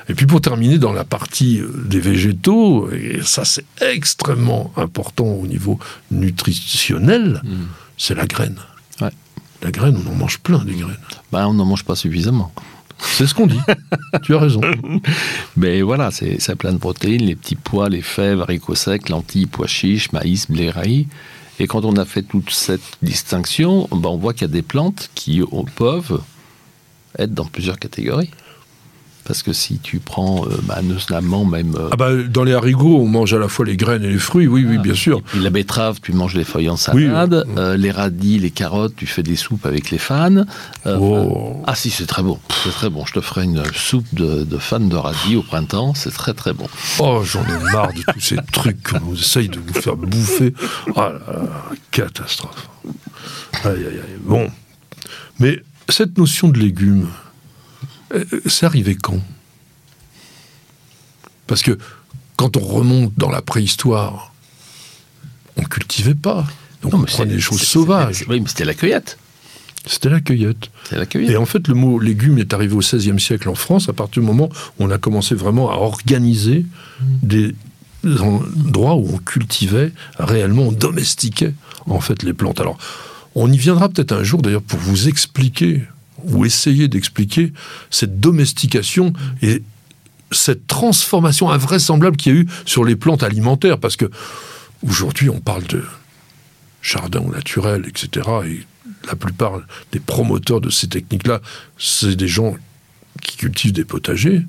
Et 0.08 0.14
puis 0.14 0.26
pour 0.26 0.40
terminer, 0.40 0.78
dans 0.78 0.92
la 0.92 1.04
partie 1.04 1.60
euh, 1.60 1.68
des 1.86 2.00
végétaux, 2.00 2.90
et 2.90 3.20
ça 3.22 3.44
c'est 3.44 3.64
extrêmement 3.80 4.72
important 4.76 5.26
au 5.26 5.46
niveau 5.46 5.78
nutritionnel, 6.10 7.40
c'est 7.96 8.14
la 8.14 8.26
graine. 8.26 8.58
La 9.62 9.70
graine, 9.70 9.96
on 10.04 10.10
en 10.10 10.14
mange 10.14 10.40
plein 10.40 10.64
des 10.64 10.74
graines. 10.74 10.96
Ben, 11.30 11.46
on 11.46 11.54
n'en 11.54 11.64
mange 11.64 11.84
pas 11.84 11.94
suffisamment. 11.94 12.52
C'est 12.98 13.26
ce 13.26 13.34
qu'on 13.34 13.46
dit. 13.46 13.60
tu 14.22 14.34
as 14.34 14.38
raison. 14.38 14.60
Mais 15.56 15.82
voilà, 15.82 16.10
c'est 16.10 16.56
plein 16.56 16.72
de 16.72 16.78
protéines, 16.78 17.22
les 17.22 17.36
petits 17.36 17.56
pois, 17.56 17.88
les 17.88 18.02
fèves, 18.02 18.40
haricots 18.40 18.74
secs, 18.74 19.08
lentilles, 19.08 19.46
pois 19.46 19.66
chiches, 19.66 20.10
maïs, 20.12 20.50
blé 20.50 20.70
raï. 20.70 21.06
Et 21.60 21.66
quand 21.66 21.84
on 21.84 21.96
a 21.96 22.04
fait 22.04 22.22
toute 22.22 22.50
cette 22.50 22.98
distinction, 23.02 23.88
ben 23.92 24.08
on 24.08 24.16
voit 24.16 24.32
qu'il 24.32 24.42
y 24.48 24.50
a 24.50 24.52
des 24.52 24.62
plantes 24.62 25.10
qui 25.14 25.42
peuvent 25.76 26.20
être 27.18 27.34
dans 27.34 27.44
plusieurs 27.44 27.78
catégories. 27.78 28.30
Parce 29.24 29.42
que 29.42 29.52
si 29.52 29.78
tu 29.78 29.98
prends, 29.98 30.44
euh, 30.46 30.50
bah, 30.64 30.80
notamment 30.82 31.44
même... 31.44 31.74
ah 31.90 31.96
bah, 31.96 32.10
dans 32.14 32.44
les 32.44 32.54
harigots, 32.54 32.98
on 32.98 33.06
mange 33.06 33.32
à 33.34 33.38
la 33.38 33.48
fois 33.48 33.64
les 33.64 33.76
graines 33.76 34.04
et 34.04 34.10
les 34.10 34.18
fruits, 34.18 34.46
oui, 34.46 34.64
oui, 34.68 34.78
bien 34.78 34.94
sûr. 34.94 35.22
Et 35.36 35.38
la 35.38 35.50
betterave, 35.50 36.00
tu 36.02 36.12
manges 36.12 36.34
les 36.34 36.44
feuilles 36.44 36.68
en 36.68 36.76
salade. 36.76 37.46
les 37.76 37.90
radis, 37.90 38.38
les 38.38 38.50
carottes, 38.50 38.94
tu 38.96 39.06
fais 39.06 39.22
des 39.22 39.36
soupes 39.36 39.66
avec 39.66 39.90
les 39.90 39.98
fans. 39.98 40.44
Oh. 40.86 41.62
Ah 41.66 41.74
si, 41.74 41.90
c'est 41.90 42.06
très 42.06 42.22
bon. 42.22 42.38
C'est 42.64 42.70
très 42.70 42.90
bon. 42.90 43.04
Je 43.06 43.12
te 43.12 43.20
ferai 43.20 43.44
une 43.44 43.62
soupe 43.74 44.12
de, 44.12 44.44
de 44.44 44.58
fans 44.58 44.80
de 44.80 44.96
radis 44.96 45.36
au 45.36 45.42
printemps. 45.42 45.94
C'est 45.94 46.12
très 46.12 46.34
très 46.34 46.52
bon. 46.52 46.66
Oh, 46.98 47.22
j'en 47.24 47.42
ai 47.44 47.72
marre 47.72 47.92
de 47.92 48.02
tous 48.12 48.20
ces 48.20 48.36
trucs 48.52 48.82
qu'on 48.82 49.14
essaye 49.14 49.48
de 49.48 49.58
vous 49.58 49.80
faire 49.80 49.96
bouffer. 49.96 50.54
Oh 50.94 51.00
là 51.00 51.12
là, 51.26 51.48
catastrophe. 51.90 52.68
Aïe, 53.64 53.72
aïe, 53.72 53.86
aïe. 53.86 54.18
Bon. 54.20 54.50
Mais 55.38 55.62
cette 55.88 56.18
notion 56.18 56.48
de 56.48 56.58
légumes, 56.58 57.06
euh, 57.06 57.31
c'est 58.46 58.66
arrivé 58.66 58.94
quand? 58.94 59.20
Parce 61.46 61.62
que 61.62 61.78
quand 62.36 62.56
on 62.56 62.64
remonte 62.64 63.12
dans 63.16 63.30
la 63.30 63.42
préhistoire, 63.42 64.32
on 65.56 65.62
cultivait 65.62 66.14
pas. 66.14 66.46
Donc 66.82 66.94
on 66.94 67.02
prenait 67.02 67.34
des 67.34 67.40
choses 67.40 67.62
sauvages. 67.62 68.24
Oui, 68.28 68.40
mais 68.40 68.48
c'était 68.48 68.64
la 68.64 68.74
cueillette. 68.74 69.18
C'était 69.86 70.10
la 70.10 70.20
cueillette. 70.20 70.70
la 70.92 71.06
cueillette. 71.06 71.32
Et 71.32 71.36
en 71.36 71.46
fait, 71.46 71.66
le 71.68 71.74
mot 71.74 71.98
légume 71.98 72.38
est 72.38 72.54
arrivé 72.54 72.74
au 72.74 72.78
XVIe 72.78 73.18
siècle 73.20 73.48
en 73.48 73.54
France, 73.54 73.88
à 73.88 73.92
partir 73.92 74.22
du 74.22 74.26
moment 74.26 74.48
où 74.78 74.84
on 74.84 74.90
a 74.90 74.98
commencé 74.98 75.34
vraiment 75.34 75.70
à 75.70 75.74
organiser 75.74 76.64
mmh. 77.00 77.04
des 77.22 77.54
endroits 78.20 78.94
où 78.94 79.08
on 79.14 79.18
cultivait 79.18 79.92
réellement, 80.18 80.62
on 80.62 80.72
domestiquait 80.72 81.54
en 81.86 82.00
fait 82.00 82.22
les 82.22 82.32
plantes. 82.32 82.60
Alors, 82.60 82.78
on 83.34 83.50
y 83.50 83.58
viendra 83.58 83.88
peut-être 83.88 84.12
un 84.12 84.22
jour 84.22 84.42
d'ailleurs 84.42 84.62
pour 84.62 84.78
vous 84.78 85.08
expliquer 85.08 85.82
ou 86.24 86.44
essayer 86.44 86.88
d'expliquer 86.88 87.52
cette 87.90 88.20
domestication 88.20 89.12
et 89.42 89.62
cette 90.32 90.66
transformation 90.66 91.50
invraisemblable 91.50 92.16
qu'il 92.16 92.34
y 92.34 92.36
a 92.36 92.40
eu 92.40 92.48
sur 92.64 92.84
les 92.84 92.96
plantes 92.96 93.22
alimentaires. 93.22 93.78
Parce 93.78 93.96
que 93.96 94.10
aujourd'hui, 94.82 95.28
on 95.28 95.40
parle 95.40 95.64
de 95.64 95.84
jardin 96.80 97.20
naturel, 97.20 97.84
etc. 97.86 98.28
Et 98.46 98.66
la 99.06 99.16
plupart 99.16 99.60
des 99.92 100.00
promoteurs 100.00 100.60
de 100.60 100.70
ces 100.70 100.88
techniques-là, 100.88 101.40
c'est 101.78 102.16
des 102.16 102.28
gens 102.28 102.56
qui 103.20 103.36
cultivent 103.36 103.72
des 103.72 103.84
potagers. 103.84 104.42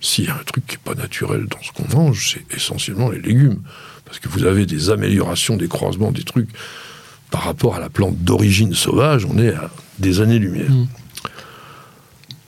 S'il 0.00 0.26
y 0.26 0.28
a 0.28 0.34
un 0.34 0.44
truc 0.44 0.66
qui 0.66 0.76
n'est 0.76 0.94
pas 0.94 0.94
naturel 0.94 1.46
dans 1.46 1.62
ce 1.62 1.72
qu'on 1.72 1.96
mange, 1.96 2.34
c'est 2.34 2.54
essentiellement 2.54 3.10
les 3.10 3.20
légumes. 3.20 3.62
Parce 4.04 4.18
que 4.18 4.28
vous 4.28 4.44
avez 4.44 4.66
des 4.66 4.90
améliorations, 4.90 5.56
des 5.56 5.68
croisements, 5.68 6.12
des 6.12 6.24
trucs. 6.24 6.50
Par 7.30 7.44
rapport 7.44 7.74
à 7.74 7.80
la 7.80 7.88
plante 7.88 8.18
d'origine 8.18 8.74
sauvage, 8.74 9.24
on 9.24 9.38
est 9.38 9.54
à 9.54 9.70
des 9.98 10.20
années-lumière. 10.20 10.70
Mm 10.70 10.86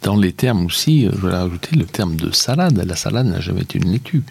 dans 0.07 0.17
les 0.17 0.33
termes 0.33 0.67
aussi, 0.67 1.05
euh, 1.05 1.11
je 1.13 1.19
voulais 1.19 1.37
rajouter 1.37 1.75
le 1.75 1.85
terme 1.85 2.15
de 2.15 2.31
salade. 2.31 2.81
La 2.87 2.95
salade 2.95 3.27
n'a 3.27 3.41
jamais 3.41 3.63
été 3.63 3.79
une 3.79 3.91
laitue. 3.91 4.23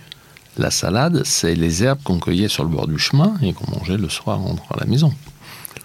La 0.58 0.72
salade, 0.72 1.24
c'est 1.26 1.54
les 1.54 1.84
herbes 1.84 2.00
qu'on 2.02 2.18
cueillait 2.18 2.48
sur 2.48 2.64
le 2.64 2.70
bord 2.70 2.88
du 2.88 2.98
chemin 2.98 3.34
et 3.44 3.52
qu'on 3.52 3.70
mangeait 3.70 3.98
le 3.98 4.08
soir 4.08 4.40
en 4.40 4.46
rentrant 4.46 4.76
à 4.76 4.80
la 4.80 4.86
maison. 4.86 5.14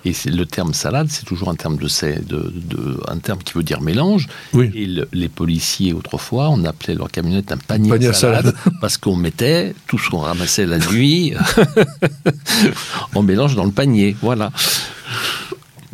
Et 0.04 0.12
le 0.26 0.46
terme 0.46 0.74
salade, 0.74 1.08
c'est 1.10 1.24
toujours 1.24 1.48
un 1.48 1.56
terme 1.56 1.76
de, 1.76 1.88
de, 2.20 2.52
de, 2.54 3.00
un 3.08 3.18
terme 3.18 3.40
qui 3.40 3.54
veut 3.54 3.64
dire 3.64 3.80
mélange. 3.80 4.28
Oui. 4.54 4.70
Et 4.76 4.88
les 5.12 5.28
policiers 5.28 5.92
autrefois, 5.92 6.50
on 6.50 6.64
appelait 6.64 6.94
leur 6.94 7.10
camionnette 7.10 7.50
un 7.50 7.58
panier, 7.58 7.98
de 7.98 8.12
salade, 8.12 8.54
parce 8.80 8.96
qu'on 8.96 9.16
mettait 9.16 9.74
tout 9.88 9.98
ce 9.98 10.08
qu'on 10.08 10.20
ramassait 10.20 10.66
la 10.66 10.78
nuit, 10.78 11.34
on 13.16 13.22
mélange 13.22 13.56
dans 13.56 13.64
le 13.64 13.72
panier. 13.72 14.16
Voilà. 14.22 14.52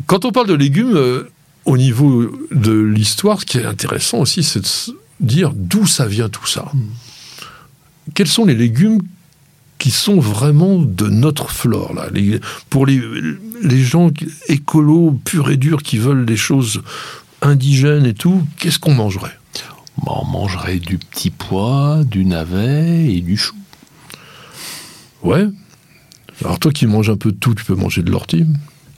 Quand 0.05 0.23
on 0.23 0.31
parle 0.31 0.47
de 0.47 0.53
légumes, 0.53 0.95
euh, 0.95 1.31
au 1.67 1.77
niveau 1.77 2.31
de 2.51 2.71
l'histoire, 2.71 3.41
ce 3.41 3.45
qui 3.45 3.57
est 3.57 3.65
intéressant 3.65 4.19
aussi, 4.19 4.41
c'est 4.41 4.61
de 4.61 4.95
dire 5.19 5.51
d'où 5.53 5.85
ça 5.85 6.07
vient 6.07 6.29
tout 6.29 6.47
ça. 6.47 6.71
Quels 8.13 8.29
sont 8.29 8.45
les 8.45 8.55
légumes 8.55 9.01
qui 9.77 9.91
sont 9.91 10.19
vraiment 10.19 10.79
de 10.79 11.07
notre 11.07 11.51
flore 11.51 11.93
là? 11.93 12.07
Pour 12.69 12.85
les, 12.85 13.01
les 13.61 13.83
gens 13.83 14.11
écolos, 14.47 15.19
purs 15.25 15.49
et 15.51 15.57
durs, 15.57 15.83
qui 15.83 15.97
veulent 15.97 16.25
des 16.25 16.37
choses 16.37 16.81
indigènes 17.41 18.05
et 18.05 18.13
tout, 18.13 18.47
qu'est-ce 18.57 18.79
qu'on 18.79 18.93
mangerait? 18.93 19.37
Bah, 20.05 20.13
On 20.21 20.25
mangerait 20.25 20.79
du 20.79 20.97
petit 20.97 21.31
pois, 21.31 22.03
du 22.05 22.23
navet 22.23 23.13
et 23.13 23.19
du 23.19 23.35
chou. 23.35 23.55
Ouais. 25.21 25.45
Alors 26.45 26.59
toi 26.59 26.71
qui 26.71 26.85
manges 26.85 27.09
un 27.09 27.17
peu 27.17 27.33
de 27.33 27.37
tout, 27.37 27.53
tu 27.53 27.65
peux 27.65 27.75
manger 27.75 28.03
de 28.03 28.11
l'ortie 28.11 28.45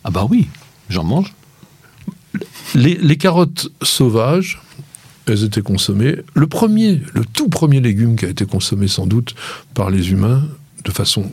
Ah 0.04 0.12
bah 0.12 0.28
oui, 0.30 0.48
j'en 0.90 1.04
mange. 1.04 1.34
Les, 2.80 3.18
carottes 3.18 3.68
sauvages, 3.82 4.62
elles 5.28 5.44
étaient 5.44 5.62
consommées. 5.62 6.16
Le 6.34 6.48
premier, 6.48 7.02
le 7.14 7.26
tout 7.26 7.50
premier 7.50 7.82
légume 7.82 8.16
qui 8.16 8.26
a 8.26 8.30
été 8.30 8.46
consommé 8.46 8.88
sans 8.88 9.06
doute 9.06 9.36
par 9.74 9.90
les 9.90 10.12
humains 10.12 10.48
de 10.86 10.92
façon, 10.92 11.30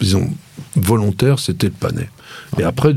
disons, 0.00 0.28
volontaire, 0.74 1.38
c'était 1.38 1.68
le 1.68 1.72
panais. 1.72 2.10
Et 2.58 2.64
après, 2.64 2.94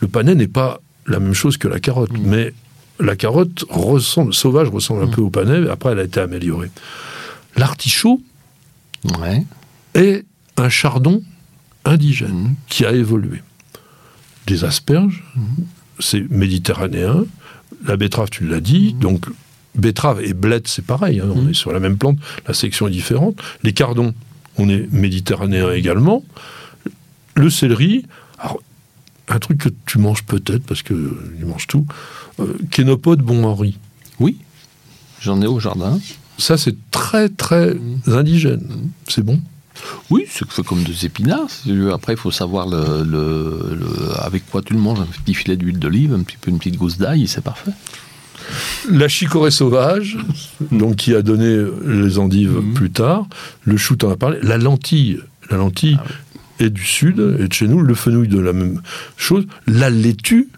le 0.00 0.08
panais 0.08 0.34
n'est 0.34 0.48
pas 0.48 0.80
la 1.06 1.18
même 1.18 1.32
chose 1.32 1.56
que 1.56 1.66
la 1.66 1.80
carotte, 1.80 2.12
mm. 2.12 2.26
mais 2.26 2.54
la 3.00 3.16
carotte 3.16 3.64
ressemble, 3.70 4.34
sauvage 4.34 4.68
ressemble 4.68 5.04
un 5.04 5.06
mm. 5.06 5.10
peu 5.10 5.22
au 5.22 5.30
panais, 5.30 5.66
après 5.70 5.92
elle 5.92 6.00
a 6.00 6.04
été 6.04 6.20
améliorée. 6.20 6.70
L'artichaut 7.56 8.20
est 9.94 10.26
un 10.58 10.68
chardon 10.68 11.22
indigène 11.86 12.34
mm. 12.34 12.54
qui 12.68 12.84
a 12.84 12.92
évolué. 12.92 13.42
Des 14.46 14.64
asperges, 14.64 15.24
c'est 15.98 16.28
méditerranéen. 16.30 17.24
La 17.86 17.96
betterave, 17.96 18.30
tu 18.30 18.46
l'as 18.46 18.60
dit, 18.60 18.94
mmh. 18.94 18.98
donc 18.98 19.26
betterave 19.74 20.22
et 20.22 20.34
bled, 20.34 20.66
c'est 20.66 20.84
pareil, 20.84 21.20
hein, 21.20 21.28
on 21.32 21.42
mmh. 21.42 21.50
est 21.50 21.54
sur 21.54 21.72
la 21.72 21.80
même 21.80 21.96
plante, 21.96 22.18
la 22.46 22.54
section 22.54 22.88
est 22.88 22.92
différente. 22.92 23.40
Les 23.62 23.72
cardons, 23.72 24.14
on 24.56 24.68
est 24.68 24.92
méditerranéen 24.92 25.72
également. 25.72 26.24
Le 27.34 27.50
céleri, 27.50 28.04
un 29.28 29.38
truc 29.38 29.58
que 29.58 29.68
tu 29.86 29.98
manges 29.98 30.24
peut-être, 30.24 30.64
parce 30.64 30.82
que 30.82 31.16
tu 31.38 31.44
manges 31.44 31.66
tout, 31.66 31.86
euh, 32.40 32.58
Kénopode 32.70 33.20
bon 33.20 33.44
Henri. 33.44 33.78
Oui, 34.18 34.38
j'en 35.20 35.40
ai 35.42 35.46
au 35.46 35.60
jardin. 35.60 36.00
Ça, 36.38 36.56
c'est 36.56 36.76
très, 36.90 37.28
très 37.28 37.74
mmh. 37.74 38.00
indigène. 38.06 38.90
C'est 39.08 39.22
bon? 39.22 39.40
Oui, 40.10 40.24
c'est 40.28 40.64
comme 40.64 40.82
des 40.84 41.06
épinards. 41.06 41.48
Après, 41.92 42.14
il 42.14 42.18
faut 42.18 42.30
savoir 42.30 42.66
le, 42.66 43.86
avec 44.20 44.48
quoi 44.50 44.62
tu 44.62 44.72
le 44.74 44.78
manges. 44.78 45.00
Un 45.00 45.06
petit 45.06 45.34
filet 45.34 45.56
d'huile 45.56 45.78
d'olive, 45.78 46.14
un 46.14 46.22
petit 46.22 46.36
peu 46.36 46.50
une 46.50 46.58
petite 46.58 46.76
gousse 46.76 46.98
d'ail, 46.98 47.26
c'est 47.26 47.42
parfait. 47.42 47.72
La 48.90 49.08
chicorée 49.08 49.50
sauvage, 49.50 50.16
donc 50.72 50.96
qui 50.96 51.14
a 51.14 51.22
donné 51.22 51.64
les 51.84 52.18
endives 52.18 52.56
mhm. 52.56 52.74
plus 52.74 52.90
tard. 52.90 53.26
Le 53.64 53.76
chou, 53.76 53.96
t'en 53.96 54.10
as 54.10 54.16
parlé. 54.16 54.38
La 54.42 54.56
lentille, 54.56 55.20
la 55.50 55.58
lentille 55.58 55.98
ah 56.00 56.64
est 56.64 56.70
du 56.70 56.84
sud, 56.84 57.36
et 57.38 57.48
de 57.48 57.52
chez 57.52 57.68
nous. 57.68 57.82
Le 57.82 57.94
fenouil 57.94 58.28
de 58.28 58.40
la 58.40 58.52
même 58.52 58.80
chose. 59.16 59.46
La 59.66 59.90
laitue, 59.90 60.48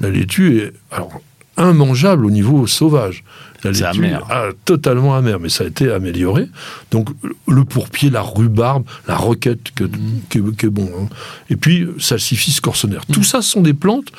la 0.00 0.10
laitue 0.10 0.58
est 0.58 0.72
alors 0.90 1.20
immangeable 1.58 2.26
au 2.26 2.30
niveau 2.30 2.66
sauvage. 2.66 3.24
La 3.64 3.70
laitue 3.72 4.12
ah, 4.30 4.48
totalement 4.64 5.16
amer, 5.16 5.40
mais 5.40 5.48
ça 5.48 5.64
a 5.64 5.66
été 5.66 5.90
amélioré. 5.90 6.48
Donc 6.90 7.08
le 7.48 7.64
pourpier, 7.64 8.10
la 8.10 8.20
rhubarbe, 8.20 8.84
la 9.08 9.16
roquette, 9.16 9.72
que, 9.74 10.66
bon. 10.68 10.90
Hein. 10.98 11.08
Et 11.50 11.56
puis 11.56 11.88
salsifis 11.98 12.60
corsonaire. 12.60 13.04
Tout 13.06 13.20
mm. 13.20 13.24
ça 13.24 13.42
sont 13.42 13.62
des 13.62 13.74
plantes 13.74 14.12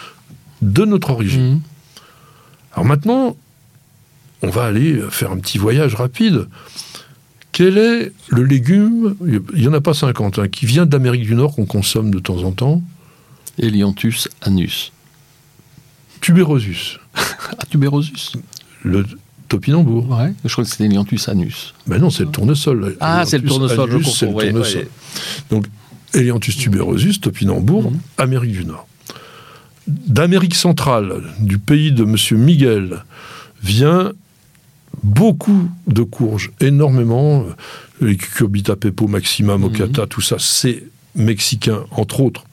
de 0.61 0.85
notre 0.85 1.11
origine. 1.11 1.55
Mm. 1.55 1.61
Alors 2.73 2.85
maintenant, 2.85 3.37
on 4.41 4.49
va 4.49 4.65
aller 4.65 5.01
faire 5.09 5.31
un 5.31 5.37
petit 5.37 5.57
voyage 5.57 5.95
rapide. 5.95 6.47
Quel 7.51 7.77
est 7.77 8.11
le 8.27 8.43
légume, 8.43 9.15
il 9.55 9.61
n'y 9.61 9.67
en 9.67 9.73
a 9.73 9.81
pas 9.81 9.95
50, 9.95 10.39
hein, 10.39 10.47
qui 10.47 10.67
vient 10.67 10.85
d'Amérique 10.85 11.23
du 11.23 11.33
Nord 11.33 11.55
qu'on 11.55 11.65
consomme 11.65 12.11
de 12.11 12.19
temps 12.19 12.43
en 12.43 12.51
temps? 12.51 12.83
Elianthus 13.57 14.27
anus. 14.41 14.91
Tuberosus. 16.21 16.99
tuberosus 17.69 18.33
Le 18.83 19.05
topinambour. 19.47 20.09
Ouais, 20.09 20.33
je 20.43 20.51
crois 20.51 20.63
que 20.63 20.69
c'était 20.69 20.85
Elianthus 20.85 21.19
anus. 21.27 21.73
Ben 21.85 21.99
non, 21.99 22.09
c'est 22.09 22.23
le 22.23 22.31
tournesol. 22.31 22.95
Ah, 22.99 23.23
c'est 23.25 23.37
le 23.37 23.47
tournesol, 23.47 24.01
je 24.01 24.09
C'est 24.09 24.25
le 24.25 24.33
tournesol. 24.33 24.87
Donc, 25.49 25.65
Elianthus 26.13 26.55
tuberosus, 26.55 27.19
topinambour, 27.19 27.91
mhm. 27.91 27.99
Amérique 28.17 28.51
du 28.51 28.65
Nord. 28.65 28.87
D'Amérique 29.87 30.55
centrale, 30.55 31.23
du 31.39 31.59
pays 31.59 31.91
de 31.91 32.03
M. 32.03 32.15
Miguel, 32.37 33.03
vient 33.63 34.11
beaucoup 35.03 35.69
de 35.87 36.03
courges, 36.03 36.51
énormément. 36.59 37.45
Les 38.01 38.17
cucurbita 38.17 38.75
pepo, 38.75 39.07
maxima, 39.07 39.57
mocata, 39.57 40.03
mhm. 40.03 40.07
tout 40.07 40.21
ça, 40.21 40.35
c'est 40.39 40.83
mexicain, 41.15 41.83
entre 41.91 42.21
autres. 42.21 42.43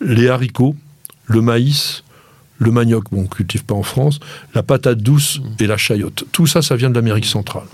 Les 0.00 0.28
haricots, 0.28 0.74
le 1.26 1.40
maïs, 1.40 2.02
le 2.58 2.70
manioc, 2.70 3.10
bon, 3.10 3.20
on 3.20 3.22
ne 3.22 3.28
cultive 3.28 3.64
pas 3.64 3.74
en 3.74 3.82
France, 3.82 4.20
la 4.54 4.62
patate 4.62 4.98
douce 4.98 5.40
mm. 5.40 5.62
et 5.62 5.66
la 5.66 5.76
chayotte. 5.76 6.24
Tout 6.32 6.46
ça, 6.46 6.62
ça 6.62 6.76
vient 6.76 6.90
de 6.90 6.94
l'Amérique 6.94 7.26
centrale. 7.26 7.66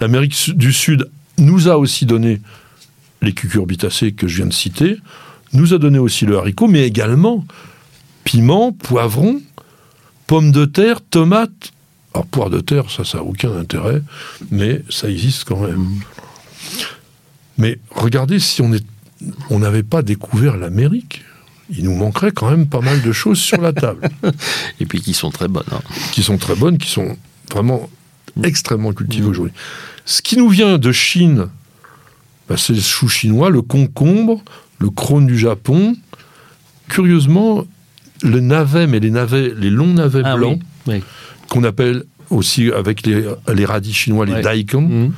L'Amérique 0.00 0.56
du 0.56 0.72
Sud 0.72 1.10
nous 1.38 1.68
a 1.68 1.76
aussi 1.76 2.06
donné 2.06 2.40
les 3.22 3.32
cucurbitacées 3.32 4.12
que 4.12 4.26
je 4.28 4.36
viens 4.36 4.46
de 4.46 4.52
citer, 4.52 4.96
nous 5.52 5.74
a 5.74 5.78
donné 5.78 5.98
aussi 5.98 6.26
le 6.26 6.38
haricot, 6.38 6.68
mais 6.68 6.86
également 6.86 7.44
piment, 8.24 8.72
poivron, 8.72 9.40
pommes 10.26 10.52
de 10.52 10.64
terre, 10.64 11.00
tomates 11.00 11.72
Alors, 12.14 12.26
poire 12.26 12.50
de 12.50 12.60
terre, 12.60 12.90
ça, 12.90 13.04
ça 13.04 13.18
n'a 13.18 13.24
aucun 13.24 13.54
intérêt, 13.56 14.02
mais 14.50 14.82
ça 14.88 15.08
existe 15.08 15.44
quand 15.44 15.60
même. 15.60 15.86
Mais 17.58 17.78
regardez 17.90 18.38
si 18.38 18.62
on 19.50 19.58
n'avait 19.58 19.82
pas 19.82 20.02
découvert 20.02 20.56
l'Amérique. 20.56 21.24
Il 21.76 21.84
nous 21.84 21.94
manquerait 21.94 22.32
quand 22.32 22.50
même 22.50 22.66
pas 22.66 22.80
mal 22.80 23.00
de 23.02 23.12
choses 23.12 23.38
sur 23.38 23.60
la 23.60 23.72
table. 23.72 24.08
Et 24.80 24.86
puis 24.86 25.00
qui 25.00 25.14
sont 25.14 25.30
très 25.30 25.48
bonnes. 25.48 25.64
Hein. 25.72 25.80
Qui 26.12 26.22
sont 26.22 26.38
très 26.38 26.54
bonnes, 26.54 26.78
qui 26.78 26.88
sont 26.88 27.16
vraiment 27.52 27.88
extrêmement 28.42 28.92
cultivées 28.92 29.26
mmh. 29.26 29.30
aujourd'hui. 29.30 29.54
Ce 30.04 30.22
qui 30.22 30.36
nous 30.36 30.48
vient 30.48 30.78
de 30.78 30.92
Chine, 30.92 31.48
bah, 32.48 32.56
c'est 32.56 32.72
le 32.72 32.80
chou 32.80 33.08
chinois, 33.08 33.50
le 33.50 33.62
concombre, 33.62 34.42
le 34.78 34.90
crône 34.90 35.26
du 35.26 35.38
Japon. 35.38 35.96
Curieusement, 36.88 37.64
le 38.22 38.40
navet, 38.40 38.86
mais 38.86 38.98
les 38.98 39.10
navets, 39.10 39.52
les 39.56 39.70
longs 39.70 39.94
navets 39.94 40.22
ah 40.24 40.36
blancs, 40.36 40.60
qu'on 41.48 41.64
appelle 41.64 42.04
aussi 42.30 42.70
avec 42.72 43.06
les, 43.06 43.24
les 43.52 43.64
radis 43.64 43.92
chinois, 43.92 44.26
les 44.26 44.42
daikon, 44.42 44.82
mmh. 44.82 45.12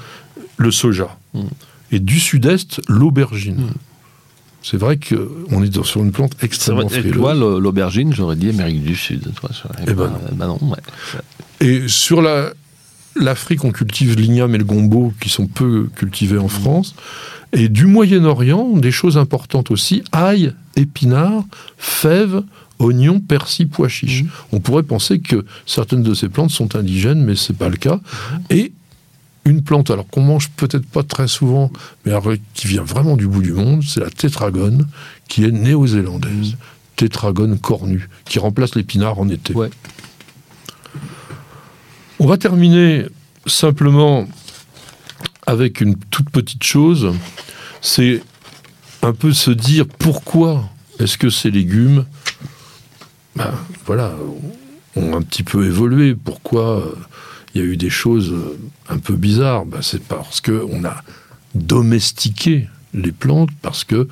le 0.58 0.70
soja. 0.70 1.16
Mmh. 1.34 1.40
Et 1.92 2.00
du 2.00 2.20
sud-est, 2.20 2.80
l'aubergine. 2.88 3.68
C'est 4.62 4.76
vrai 4.76 4.98
qu'on 4.98 5.62
est 5.62 5.84
sur 5.84 6.02
une 6.02 6.12
plante 6.12 6.36
extrêmement 6.42 6.88
frileuse. 6.88 7.12
Toi, 7.12 7.34
l'aubergine, 7.34 8.12
j'aurais 8.12 8.36
dit 8.36 8.50
Amérique 8.50 8.82
du 8.82 8.94
Sud. 8.94 9.32
Toi, 9.34 9.50
eh 9.86 9.92
ben, 9.92 10.12
ben 10.32 10.46
non. 10.46 10.58
Et 11.60 11.88
sur 11.88 12.22
l'Afrique, 13.16 13.64
on 13.64 13.72
cultive 13.72 14.16
l'igname 14.16 14.54
et 14.54 14.58
le 14.58 14.64
gombo, 14.64 15.12
qui 15.20 15.28
sont 15.28 15.46
peu 15.46 15.88
cultivés 15.96 16.38
en 16.38 16.48
France. 16.48 16.94
Et 17.52 17.68
du 17.68 17.86
Moyen-Orient, 17.86 18.76
des 18.76 18.92
choses 18.92 19.18
importantes 19.18 19.70
aussi, 19.70 20.02
ail, 20.12 20.54
épinards, 20.76 21.44
fèves, 21.76 22.42
oignons, 22.78 23.20
persil, 23.20 23.68
pois 23.68 23.88
chiches. 23.88 24.24
Mmh. 24.24 24.28
On 24.52 24.60
pourrait 24.60 24.82
penser 24.82 25.20
que 25.20 25.44
certaines 25.66 26.02
de 26.02 26.14
ces 26.14 26.28
plantes 26.28 26.50
sont 26.50 26.76
indigènes, 26.76 27.22
mais 27.22 27.36
ce 27.36 27.52
n'est 27.52 27.58
pas 27.58 27.68
le 27.68 27.76
cas. 27.76 27.96
Mmh. 27.96 28.36
Et 28.50 28.72
une 29.44 29.62
plante, 29.62 29.90
alors 29.90 30.06
qu'on 30.06 30.22
mange 30.22 30.50
peut-être 30.50 30.86
pas 30.86 31.02
très 31.02 31.28
souvent, 31.28 31.70
mais 32.04 32.12
qui 32.54 32.66
vient 32.66 32.82
vraiment 32.84 33.16
du 33.16 33.26
bout 33.26 33.42
du 33.42 33.52
monde, 33.52 33.82
c'est 33.82 34.00
la 34.00 34.10
tétragone, 34.10 34.86
qui 35.28 35.44
est 35.44 35.50
néo-zélandaise. 35.50 36.52
Mmh. 36.52 36.56
Tétragone 36.96 37.58
cornue, 37.58 38.08
qui 38.26 38.38
remplace 38.38 38.74
l'épinard 38.74 39.18
en 39.18 39.28
été. 39.28 39.54
On 42.20 42.26
va 42.26 42.36
terminer 42.36 43.06
simplement 43.46 44.28
avec 45.46 45.80
une 45.80 45.96
toute 45.96 46.30
petite 46.30 46.62
chose, 46.62 47.12
c'est 47.80 48.22
un 49.02 49.12
peu 49.12 49.32
se 49.32 49.50
dire 49.50 49.86
pourquoi 49.86 50.70
est-ce 51.00 51.18
que 51.18 51.30
ces 51.30 51.50
légumes, 51.50 52.04
ben, 53.34 53.52
voilà, 53.86 54.12
ont 54.94 55.16
un 55.16 55.22
petit 55.22 55.42
peu 55.42 55.66
évolué, 55.66 56.14
pourquoi 56.14 56.84
il 57.54 57.60
y 57.60 57.64
a 57.64 57.66
eu 57.66 57.76
des 57.76 57.90
choses 57.90 58.34
un 58.88 58.98
peu 58.98 59.14
bizarres. 59.14 59.66
Ben, 59.66 59.82
c'est 59.82 60.02
parce 60.02 60.40
qu'on 60.40 60.84
a 60.84 61.02
domestiqué 61.54 62.68
les 62.94 63.12
plantes, 63.12 63.50
parce 63.60 63.84
que 63.84 64.08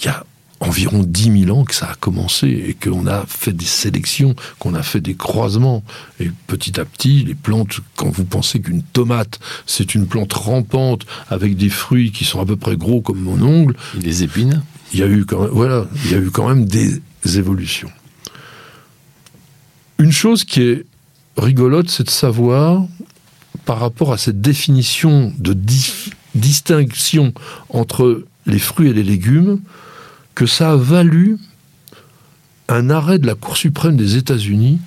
il 0.00 0.06
y 0.06 0.08
a 0.08 0.24
environ 0.60 1.02
10 1.02 1.44
000 1.44 1.58
ans 1.58 1.64
que 1.64 1.74
ça 1.74 1.90
a 1.90 1.94
commencé 1.94 2.48
et 2.48 2.74
qu'on 2.74 3.06
a 3.06 3.24
fait 3.26 3.52
des 3.52 3.66
sélections, 3.66 4.34
qu'on 4.58 4.74
a 4.74 4.82
fait 4.82 5.00
des 5.00 5.14
croisements. 5.14 5.84
Et 6.18 6.30
petit 6.46 6.80
à 6.80 6.84
petit, 6.84 7.24
les 7.24 7.34
plantes, 7.34 7.80
quand 7.94 8.08
vous 8.08 8.24
pensez 8.24 8.60
qu'une 8.60 8.82
tomate, 8.82 9.38
c'est 9.66 9.94
une 9.94 10.06
plante 10.06 10.32
rampante 10.32 11.06
avec 11.28 11.56
des 11.56 11.68
fruits 11.68 12.10
qui 12.10 12.24
sont 12.24 12.40
à 12.40 12.46
peu 12.46 12.56
près 12.56 12.76
gros 12.76 13.00
comme 13.00 13.20
mon 13.20 13.40
ongle. 13.42 13.76
Des 13.98 14.22
épines 14.22 14.62
Il 14.92 15.00
y 15.00 15.02
a 15.02 15.06
eu 15.06 15.24
quand 15.24 15.42
même, 15.42 15.50
voilà, 15.50 15.86
il 16.06 16.12
y 16.12 16.14
a 16.14 16.18
eu 16.18 16.30
quand 16.30 16.48
même 16.48 16.64
des 16.64 17.00
évolutions. 17.24 17.90
Une 19.98 20.12
chose 20.12 20.44
qui 20.44 20.62
est 20.62 20.86
rigolote, 21.36 21.90
c'est 21.90 22.04
de 22.04 22.10
savoir, 22.10 22.84
par 23.64 23.80
rapport 23.80 24.12
à 24.12 24.18
cette 24.18 24.40
définition 24.40 25.32
de 25.38 25.56
distinction 26.34 27.32
entre 27.68 28.24
les 28.46 28.58
fruits 28.58 28.88
et 28.88 28.92
les 28.92 29.02
légumes, 29.02 29.60
que 30.34 30.46
ça 30.46 30.72
a 30.72 30.76
valu 30.76 31.38
un 32.68 32.90
arrêt 32.90 33.18
de 33.18 33.26
la 33.26 33.34
Cour 33.34 33.56
suprême 33.56 33.96
des 33.96 34.16
États-Unis 34.16 34.78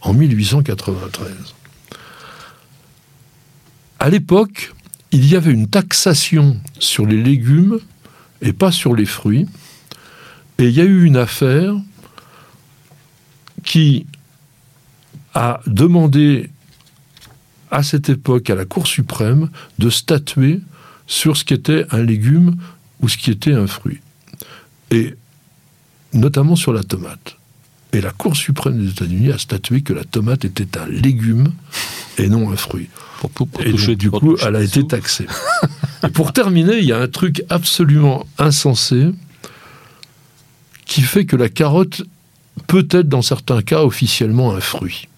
en 0.00 0.14
1893. 0.14 1.30
À 3.98 4.08
l'époque, 4.08 4.72
il 5.12 5.26
y 5.26 5.36
avait 5.36 5.52
une 5.52 5.68
taxation 5.68 6.58
sur 6.78 7.06
les 7.06 7.22
légumes 7.22 7.78
et 8.42 8.52
pas 8.52 8.72
sur 8.72 8.94
les 8.94 9.04
fruits. 9.04 9.46
Et 10.58 10.64
il 10.64 10.70
y 10.70 10.80
a 10.80 10.84
eu 10.84 11.04
une 11.04 11.16
affaire 11.16 11.74
qui 13.64 14.06
a 15.40 15.60
demandé 15.66 16.50
à 17.70 17.82
cette 17.82 18.10
époque 18.10 18.50
à 18.50 18.54
la 18.54 18.66
Cour 18.66 18.86
suprême 18.86 19.48
de 19.78 19.88
statuer 19.88 20.60
sur 21.06 21.34
ce 21.34 21.46
qu'était 21.46 21.86
un 21.92 22.02
légume 22.02 22.56
ou 23.00 23.08
ce 23.08 23.16
qui 23.16 23.30
était 23.30 23.54
un 23.54 23.66
fruit 23.66 24.00
et 24.90 25.14
notamment 26.12 26.56
sur 26.56 26.74
la 26.74 26.82
tomate. 26.82 27.38
Et 27.94 28.02
la 28.02 28.10
Cour 28.10 28.36
suprême 28.36 28.84
des 28.84 28.90
États-Unis 28.90 29.32
a 29.32 29.38
statué 29.38 29.80
que 29.80 29.94
la 29.94 30.04
tomate 30.04 30.44
était 30.44 30.76
un 30.76 30.86
légume 30.86 31.54
et 32.18 32.28
non 32.28 32.50
un 32.50 32.56
fruit. 32.56 32.90
et 33.64 33.96
du 33.96 34.10
coup, 34.10 34.36
elle 34.42 34.56
a 34.56 34.62
été 34.62 34.86
taxée. 34.86 35.26
et 36.04 36.08
pour 36.08 36.34
terminer, 36.34 36.78
il 36.80 36.84
y 36.84 36.92
a 36.92 36.98
un 36.98 37.08
truc 37.08 37.44
absolument 37.48 38.26
insensé 38.36 39.10
qui 40.84 41.00
fait 41.00 41.24
que 41.24 41.36
la 41.36 41.48
carotte 41.48 42.02
peut 42.66 42.86
être, 42.90 43.08
dans 43.08 43.22
certains 43.22 43.62
cas, 43.62 43.82
officiellement 43.82 44.52
un 44.52 44.60
fruit. 44.60 45.08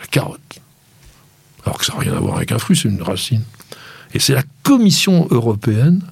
La 0.00 0.06
carotte. 0.06 0.60
Alors 1.64 1.78
que 1.78 1.84
ça 1.84 1.94
n'a 1.94 2.00
rien 2.00 2.14
à 2.14 2.20
voir 2.20 2.36
avec 2.36 2.52
un 2.52 2.58
fruit, 2.58 2.76
c'est 2.76 2.88
une 2.88 3.02
racine. 3.02 3.42
Et 4.14 4.18
c'est 4.18 4.32
la 4.32 4.44
Commission 4.62 5.28
européenne 5.30 6.02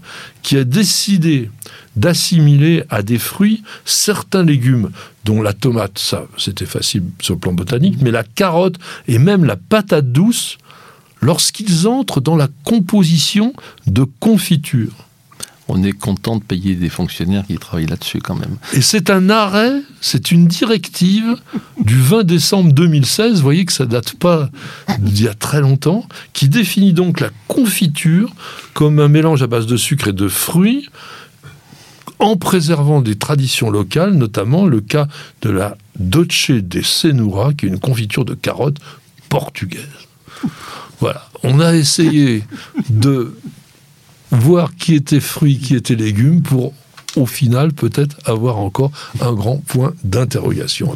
qui 0.43 0.57
a 0.59 0.65
décidé 0.65 1.51
d'assimiler 1.95 2.85
à 2.91 3.03
des 3.03 3.19
fruits 3.19 3.63
certains 3.85 4.43
légumes, 4.43 4.91
dont 5.25 5.41
la 5.41 5.55
tomate, 5.55 5.99
ça 5.99 6.27
c'était 6.37 6.67
facile 6.67 7.05
sur 7.21 7.35
le 7.35 7.41
plan 7.41 7.53
botanique, 7.53 7.97
mais 8.03 8.11
la 8.11 8.23
carotte 8.23 8.77
et 9.09 9.19
même 9.19 9.45
la 9.45 9.57
patate 9.57 10.13
douce, 10.13 10.59
lorsqu'ils 11.23 11.89
entrent 11.89 12.21
dans 12.21 12.37
la 12.37 12.49
composition 12.65 13.55
de 13.87 14.05
confiture 14.21 15.06
on 15.69 15.83
est 15.83 15.93
content 15.93 16.37
de 16.37 16.43
payer 16.43 16.75
des 16.75 16.89
fonctionnaires 16.89 17.45
qui 17.47 17.57
travaillent 17.57 17.87
là-dessus 17.87 18.21
quand 18.21 18.37
même. 18.37 18.57
Et 18.73 18.83
c'est 18.83 19.11
un 19.11 19.31
arrêt, 19.31 19.83
c'est 20.01 20.31
une 20.31 20.47
directive 20.47 21.37
du 21.81 22.01
20 22.01 22.25
décembre 22.25 22.73
2016, 22.73 23.37
vous 23.37 23.43
voyez 23.43 23.65
que 23.65 23.73
ça 23.73 23.87
date 23.87 24.15
pas 24.15 24.49
d'il 24.99 25.25
y 25.25 25.29
a 25.29 25.35
très 25.35 25.61
longtemps, 25.61 26.07
qui 26.33 26.49
définit 26.49 26.93
donc 26.93 27.21
la 27.21 27.31
confiture 27.49 28.33
comme 28.75 29.01
un 29.01 29.09
mélange 29.09 29.43
à 29.43 29.47
base 29.47 29.67
de 29.67 29.77
sucre 29.77 30.09
et 30.09 30.13
de 30.13 30.29
fruits, 30.29 30.89
en 32.19 32.37
préservant 32.37 33.03
des 33.03 33.17
traditions 33.17 33.71
locales, 33.71 34.15
notamment 34.15 34.67
le 34.67 34.81
cas 34.81 35.07
de 35.43 35.51
la 35.51 35.77
Dolce 35.99 36.51
de 36.51 36.81
Senura, 36.81 37.53
qui 37.53 37.67
est 37.67 37.69
une 37.69 37.79
confiture 37.79 38.25
de 38.25 38.35
carottes 38.35 38.79
portugaise. 39.29 39.83
Voilà, 41.01 41.29
on 41.43 41.61
a 41.61 41.75
essayé 41.75 42.45
de 42.89 43.35
voir 44.31 44.75
qui 44.77 44.95
était 44.95 45.21
fruits, 45.21 45.59
qui 45.59 45.75
était 45.75 45.95
légumes, 45.95 46.43
pour 46.43 46.73
au 47.17 47.27
final 47.27 47.73
peut-être 47.73 48.17
avoir 48.25 48.59
encore 48.59 48.91
un 49.21 49.33
grand 49.33 49.57
point 49.57 49.95
d'interrogation. 50.05 50.95